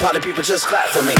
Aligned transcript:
party 0.00 0.18
people 0.20 0.42
just 0.42 0.66
clap 0.66 0.88
for 0.88 1.02
me. 1.02 1.14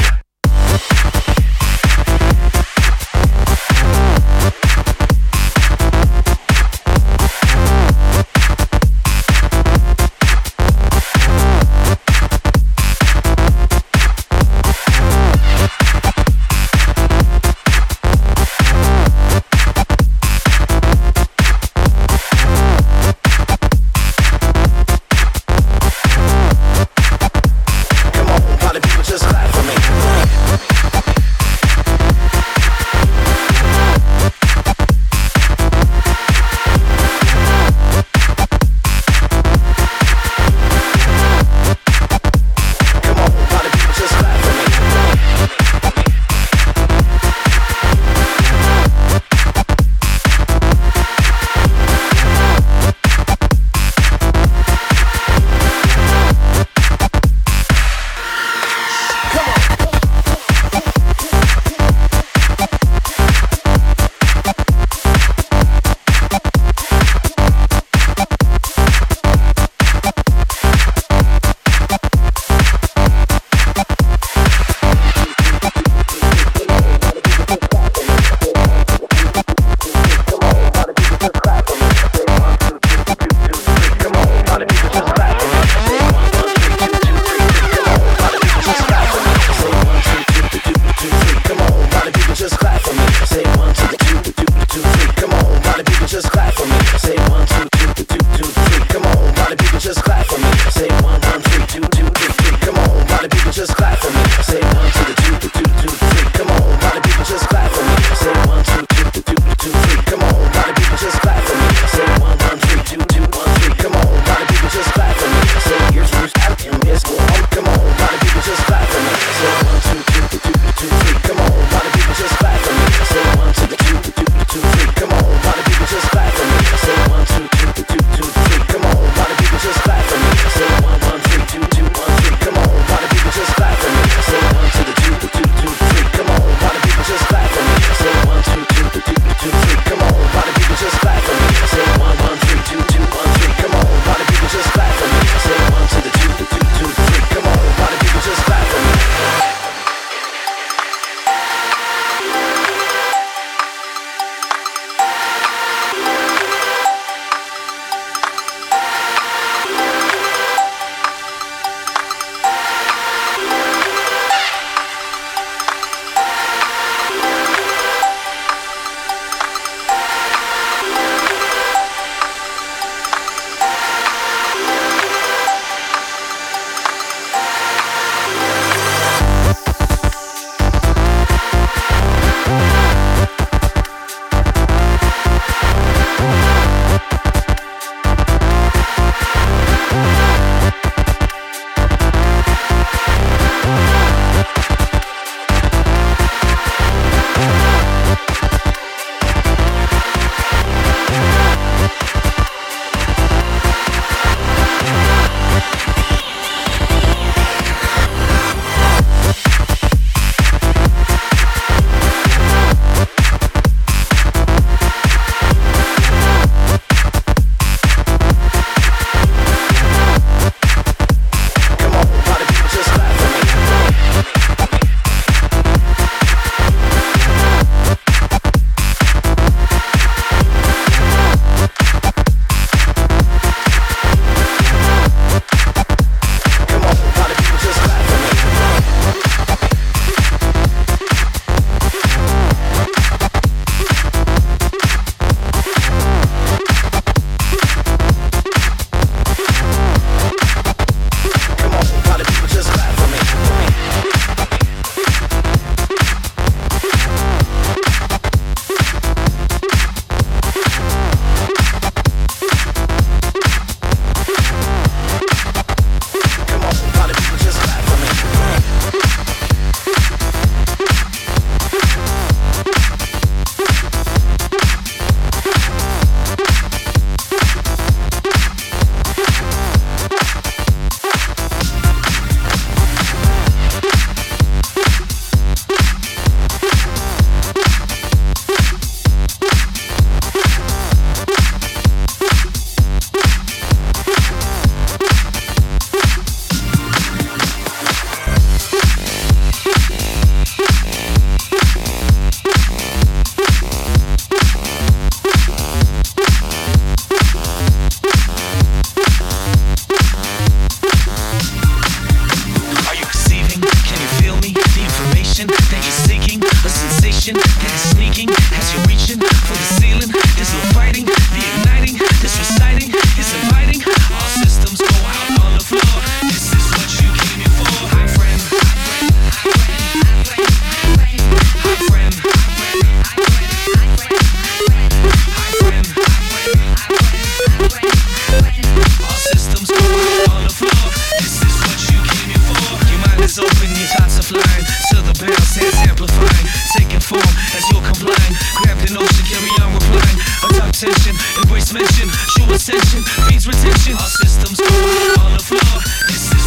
mention, 351.73 352.09
shoe 352.09 352.51
ascension, 352.51 353.01
feeds 353.27 353.47
retention. 353.47 353.93
Our 353.93 354.07
systems 354.07 354.59
going 354.59 355.19
on 355.19 355.33
the 355.33 355.43
floor. 355.43 355.81
This 356.07 356.33
is 356.33 356.40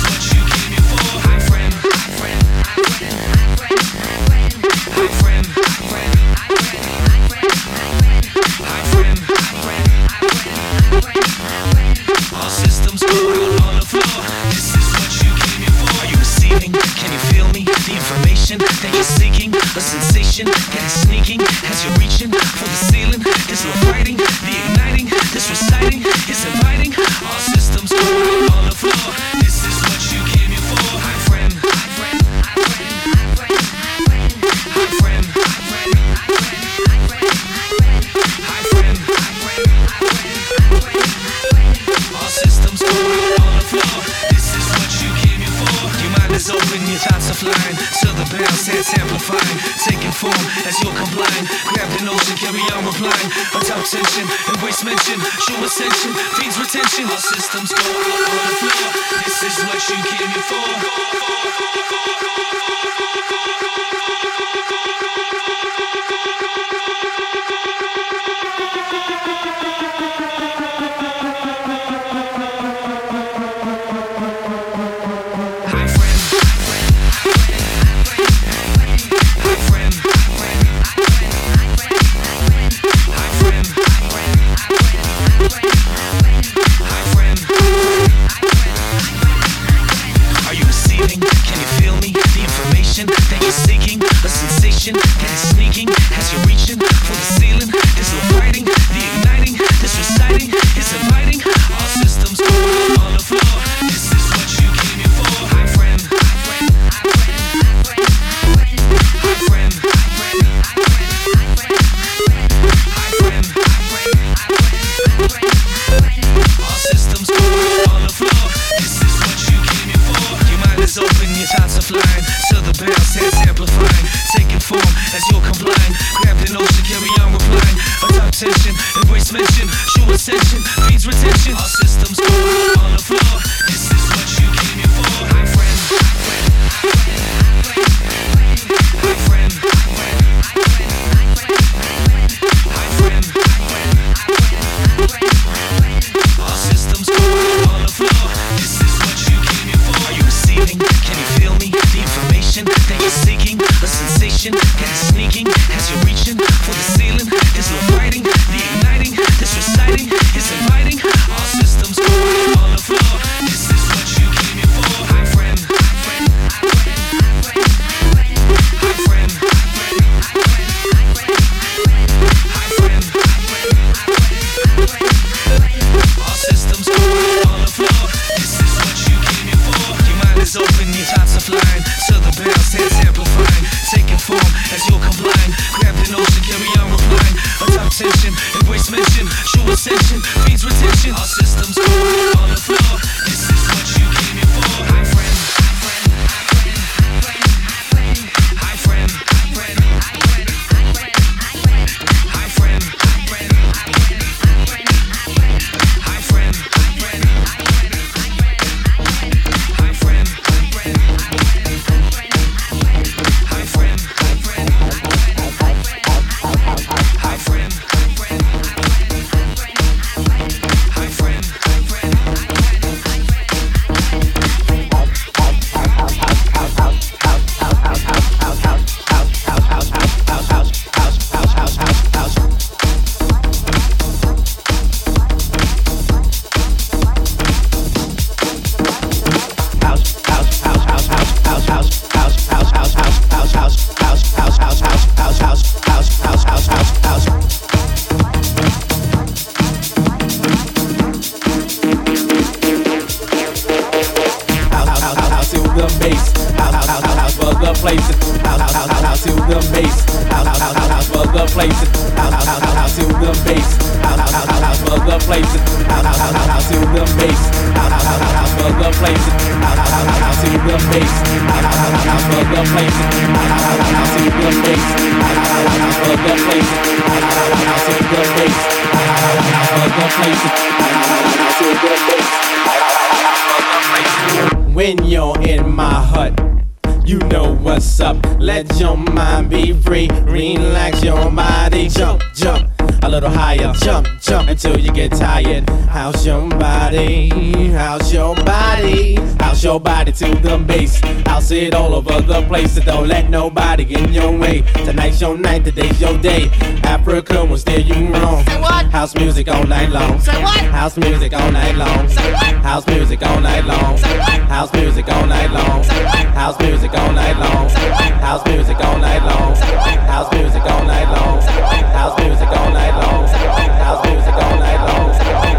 Don't 302.84 303.08
let 303.08 303.30
nobody 303.30 303.84
get 303.84 304.00
in 304.02 304.12
your 304.12 304.36
way. 304.36 304.62
Tonight's 304.84 305.20
your 305.20 305.36
night, 305.38 305.64
today's 305.64 305.98
your 306.00 306.16
day. 306.18 306.50
Africa 306.84 307.44
will 307.44 307.56
steer 307.56 307.80
you 307.80 308.12
wrong. 308.12 308.44
Say 308.44 308.60
what? 308.60 308.86
House 308.86 309.14
music 309.14 309.48
all 309.48 309.64
night 309.64 309.90
long. 309.90 310.20
Say 310.20 310.42
what? 310.42 310.58
House 310.70 310.96
music 310.96 311.32
all 311.32 311.50
night 311.50 311.76
long. 311.76 312.08
Say 312.08 312.32
what? 312.32 312.54
House 312.62 312.86
music 312.86 313.22
all 313.22 313.40
night 313.40 313.64
long. 313.64 313.96
Say 313.96 314.18
what? 314.18 314.40
House 314.54 314.72
music 314.74 315.08
all 315.08 315.26
night 315.26 315.50
long. 315.50 315.82
Say 315.82 316.04
what? 316.04 316.26
House 316.34 316.58
music 316.60 316.94
all 316.94 317.12
night 317.12 317.38
long. 317.38 317.68
Say 317.68 317.90
what? 317.90 318.12
House 318.20 318.46
music 318.48 318.78
all 318.80 318.98
night 318.98 319.22
long. 319.24 319.54
Say 319.54 319.72
what? 319.76 319.98
House 320.12 320.32
music 320.34 320.60
all 320.66 320.84
night 320.84 321.06
long. 321.08 321.40
Say 321.40 321.66
what? 321.66 321.88
House 321.96 322.20
music 322.20 322.48
all 322.50 322.70
night 322.70 322.94
long. 323.00 323.28
Say 323.28 323.46
what? 323.48 323.70
House 323.84 324.06
music 324.08 324.34
all 324.34 324.56
night 324.58 324.80
long. 324.86 325.14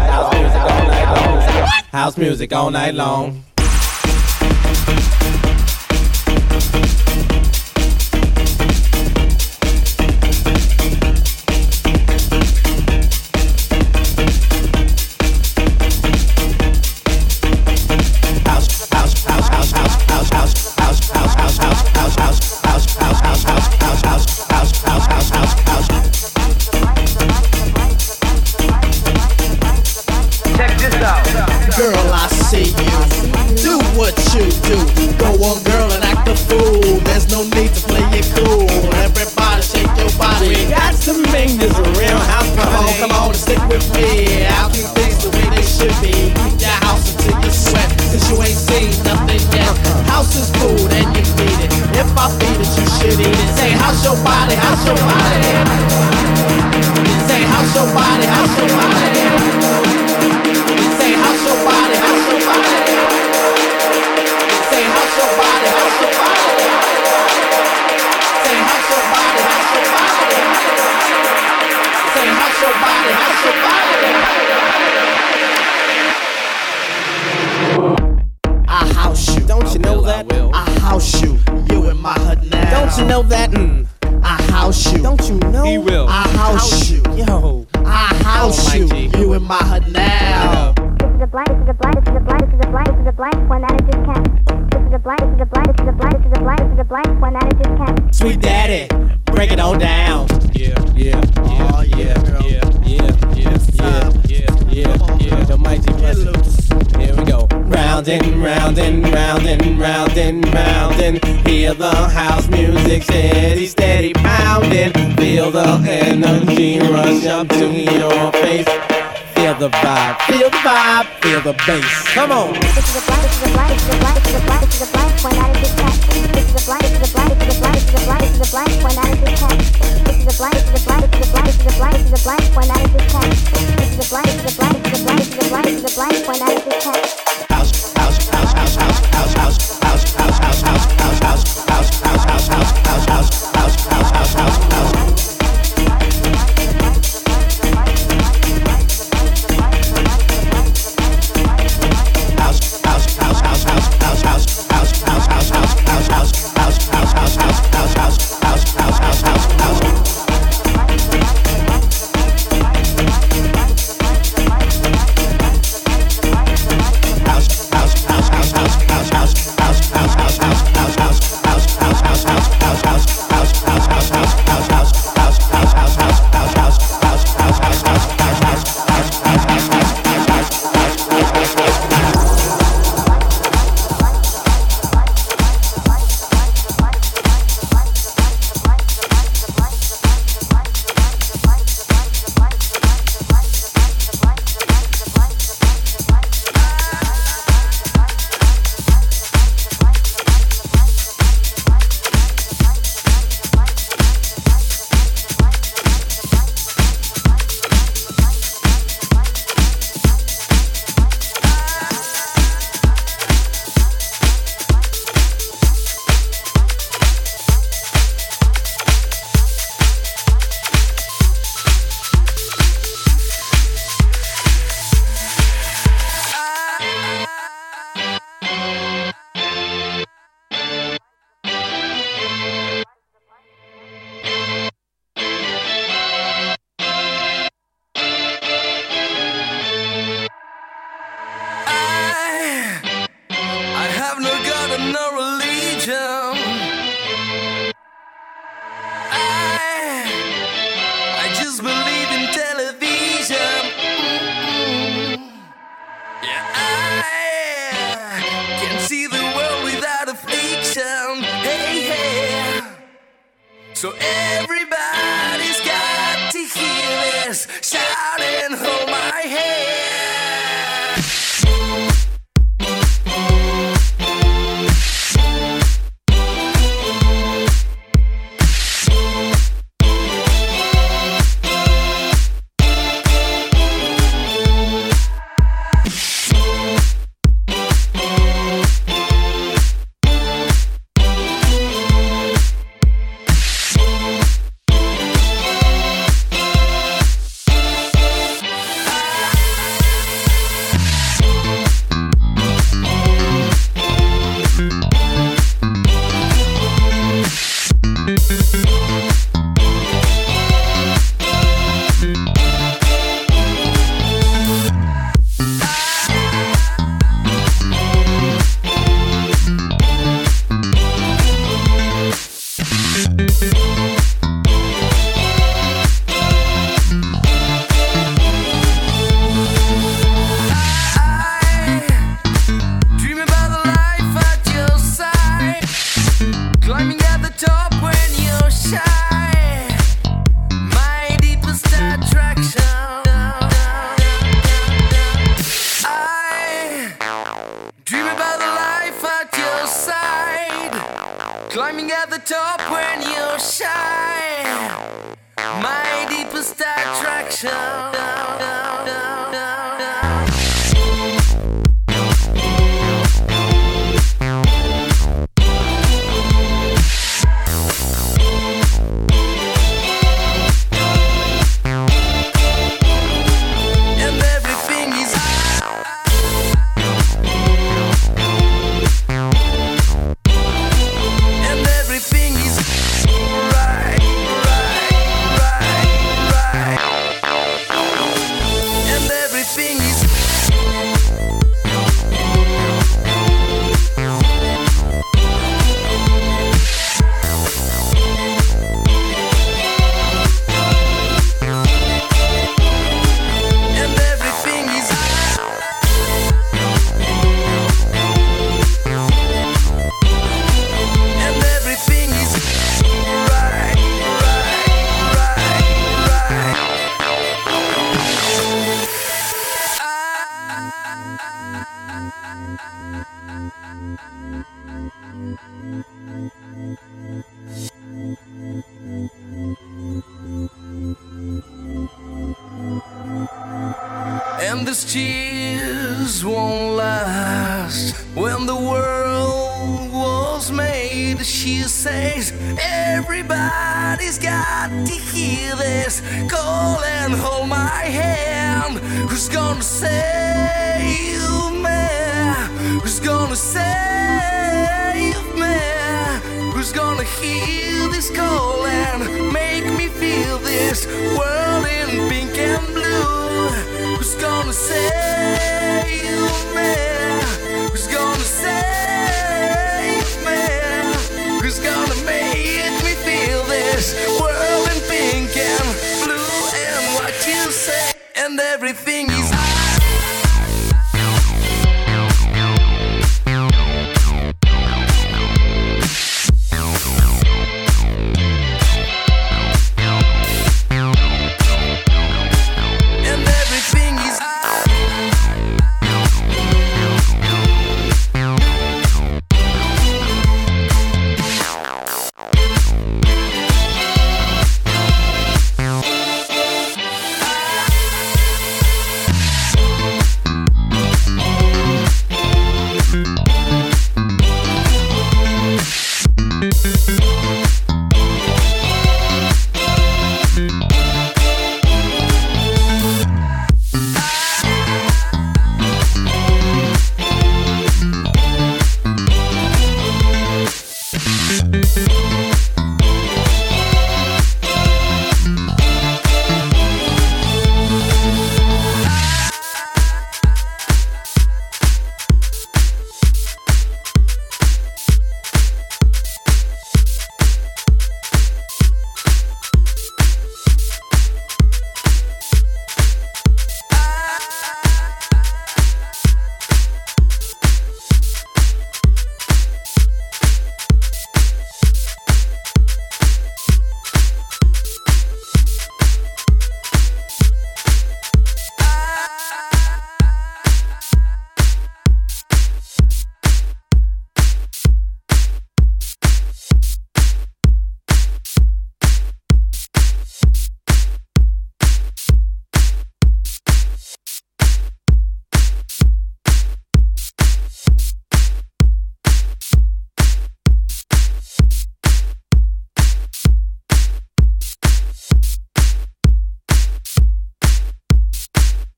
House 0.06 0.32
music 0.34 0.60
all 0.62 0.86
night 0.86 1.08
long. 1.16 1.40
House 1.92 2.16
music 2.16 2.52
all 2.52 2.70
night 2.70 2.94
long. 2.94 3.42